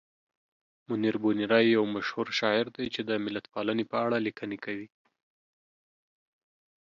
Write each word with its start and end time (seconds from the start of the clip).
منیر 0.89 1.15
بونیری 1.23 1.63
یو 1.75 1.83
مشهور 1.95 2.27
شاعر 2.39 2.65
دی 2.75 2.85
چې 2.95 3.01
د 3.09 3.11
ملتپالنې 3.25 3.85
په 3.91 3.95
اړه 4.05 4.17
لیکنې 4.27 4.57
کوي. 4.65 4.87